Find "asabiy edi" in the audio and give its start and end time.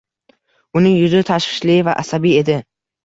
2.05-2.57